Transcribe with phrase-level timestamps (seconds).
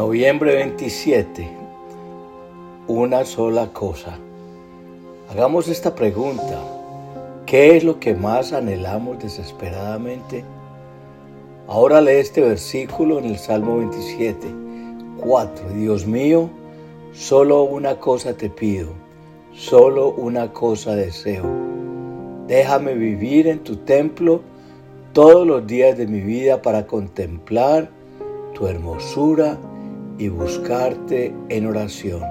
[0.00, 1.46] Noviembre 27.
[2.88, 4.16] Una sola cosa.
[5.30, 6.58] Hagamos esta pregunta.
[7.44, 10.42] ¿Qué es lo que más anhelamos desesperadamente?
[11.68, 14.46] Ahora lee este versículo en el Salmo 27,
[15.20, 15.68] 4.
[15.74, 16.48] Dios mío,
[17.12, 18.88] solo una cosa te pido,
[19.52, 21.44] solo una cosa deseo.
[22.48, 24.40] Déjame vivir en tu templo
[25.12, 27.90] todos los días de mi vida para contemplar
[28.54, 29.58] tu hermosura
[30.20, 32.22] y buscarte en oración.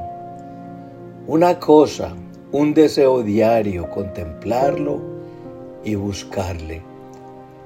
[1.25, 2.13] Una cosa,
[2.51, 5.01] un deseo diario, contemplarlo
[5.83, 6.83] y buscarle.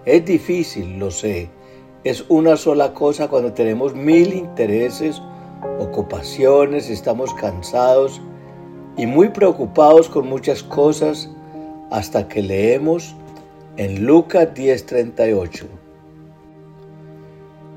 [0.05, 1.49] Es difícil, lo sé.
[2.05, 5.21] Es una sola cosa cuando tenemos mil intereses,
[5.77, 8.21] ocupaciones, estamos cansados
[8.95, 11.29] y muy preocupados con muchas cosas
[11.91, 13.13] hasta que leemos
[13.75, 15.82] en Lucas 10:38.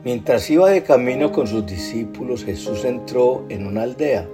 [0.07, 4.29] Mientras iba de camino con sus discípulos, Jesús entró en una aldea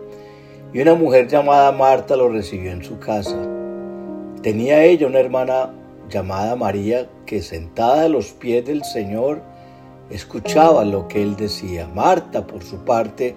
[0.70, 3.38] y una mujer llamada Marta lo recibió en su casa.
[4.42, 5.72] Tenía ella una hermana
[6.10, 9.40] llamada María que sentada a los pies del Señor
[10.10, 11.88] escuchaba lo que él decía.
[11.88, 13.34] Marta, por su parte,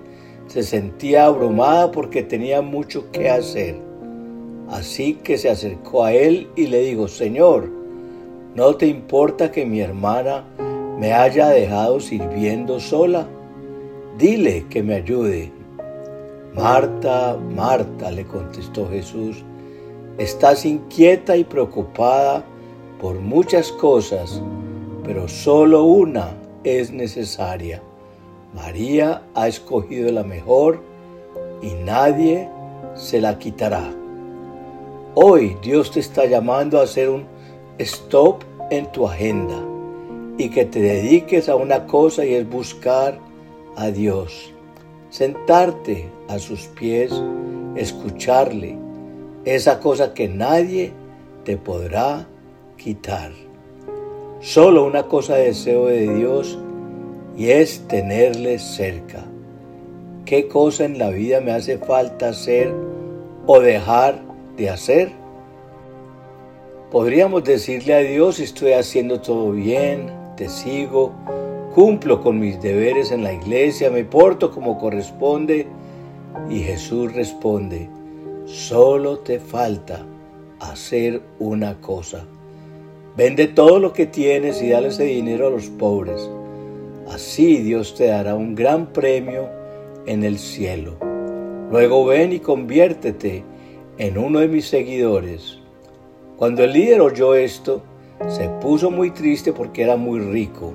[0.47, 3.77] se sentía abrumada porque tenía mucho que hacer.
[4.67, 7.69] Así que se acercó a él y le dijo, Señor,
[8.55, 10.43] ¿no te importa que mi hermana
[10.97, 13.27] me haya dejado sirviendo sola?
[14.17, 15.51] Dile que me ayude.
[16.53, 19.43] Marta, Marta, le contestó Jesús,
[20.17, 22.45] estás inquieta y preocupada
[23.01, 24.41] por muchas cosas,
[25.03, 26.29] pero solo una
[26.63, 27.81] es necesaria.
[28.53, 30.81] María ha escogido la mejor
[31.61, 32.47] y nadie
[32.93, 33.93] se la quitará.
[35.13, 37.25] Hoy Dios te está llamando a hacer un
[37.79, 39.74] stop en tu agenda
[40.37, 43.19] y que te dediques a una cosa y es buscar
[43.75, 44.53] a Dios.
[45.09, 47.11] Sentarte a sus pies,
[47.75, 48.77] escucharle,
[49.45, 50.91] esa cosa que nadie
[51.43, 52.27] te podrá
[52.77, 53.31] quitar.
[54.41, 56.57] Solo una cosa deseo de Dios
[57.37, 59.23] y es tenerle cerca.
[60.25, 62.73] ¿Qué cosa en la vida me hace falta hacer
[63.45, 64.21] o dejar
[64.57, 65.11] de hacer?
[66.91, 71.13] Podríamos decirle a Dios, estoy haciendo todo bien, te sigo,
[71.73, 75.67] cumplo con mis deberes en la iglesia, me porto como corresponde.
[76.49, 77.89] Y Jesús responde,
[78.45, 80.05] solo te falta
[80.59, 82.25] hacer una cosa.
[83.15, 86.29] Vende todo lo que tienes y dale ese dinero a los pobres.
[87.07, 89.47] Así Dios te dará un gran premio
[90.05, 90.97] en el cielo.
[91.71, 93.43] Luego ven y conviértete
[93.97, 95.59] en uno de mis seguidores.
[96.37, 97.81] Cuando el líder oyó esto,
[98.27, 100.73] se puso muy triste porque era muy rico.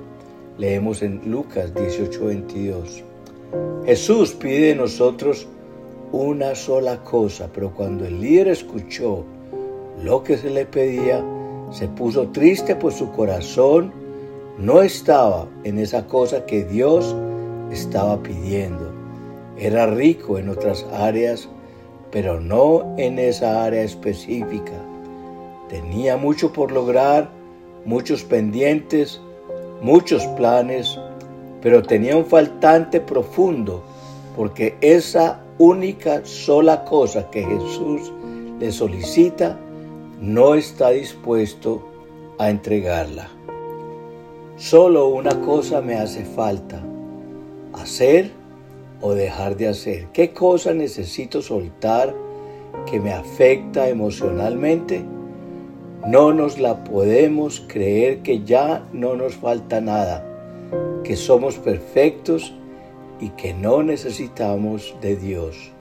[0.57, 3.03] Leemos en Lucas 18:22.
[3.85, 5.47] Jesús pide de nosotros
[6.11, 9.23] una sola cosa, pero cuando el líder escuchó
[10.03, 11.23] lo que se le pedía,
[11.71, 13.91] se puso triste pues su corazón
[14.57, 17.15] no estaba en esa cosa que Dios
[17.71, 18.91] estaba pidiendo.
[19.57, 21.49] Era rico en otras áreas,
[22.11, 24.90] pero no en esa área específica.
[25.71, 27.29] Tenía mucho por lograr,
[27.85, 29.21] muchos pendientes,
[29.81, 30.99] muchos planes,
[31.61, 33.81] pero tenía un faltante profundo,
[34.35, 38.11] porque esa única sola cosa que Jesús
[38.59, 39.57] le solicita,
[40.19, 41.81] no está dispuesto
[42.37, 43.29] a entregarla.
[44.57, 46.83] Solo una cosa me hace falta,
[47.71, 48.29] hacer
[48.99, 50.07] o dejar de hacer.
[50.11, 52.13] ¿Qué cosa necesito soltar
[52.85, 55.05] que me afecta emocionalmente?
[56.07, 60.25] No nos la podemos creer que ya no nos falta nada,
[61.03, 62.55] que somos perfectos
[63.19, 65.71] y que no necesitamos de Dios.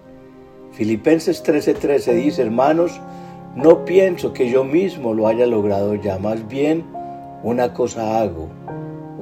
[0.73, 3.01] Filipenses 13:13 dice, hermanos,
[3.57, 6.85] no pienso que yo mismo lo haya logrado ya, más bien
[7.43, 8.51] una cosa hago,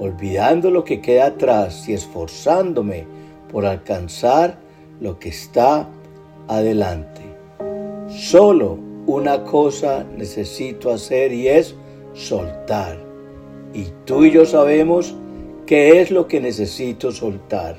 [0.00, 3.06] olvidando lo que queda atrás y esforzándome
[3.52, 4.58] por alcanzar
[5.00, 5.88] lo que está
[6.49, 7.22] adelante.
[8.08, 11.75] Solo una cosa necesito hacer y es
[12.12, 12.99] soltar.
[13.72, 15.16] Y tú y yo sabemos
[15.64, 17.76] qué es lo que necesito soltar.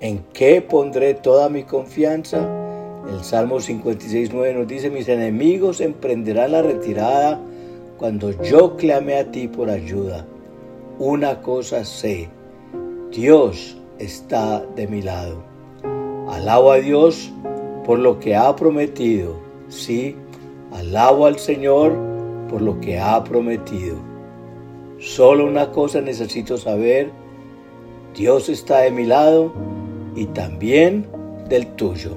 [0.00, 2.38] ¿En qué pondré toda mi confianza?
[3.08, 7.40] El Salmo 56.9 nos dice, mis enemigos emprenderán la retirada
[7.96, 10.26] cuando yo clame a ti por ayuda.
[10.98, 12.28] Una cosa sé,
[13.12, 15.44] Dios está de mi lado.
[16.28, 17.30] Alabo a Dios
[17.84, 20.16] por lo que ha prometido Sí,
[20.72, 21.96] alabo al Señor
[22.48, 23.96] por lo que ha prometido.
[24.98, 27.10] Solo una cosa necesito saber.
[28.14, 29.52] Dios está de mi lado
[30.16, 31.06] y también
[31.48, 32.16] del tuyo.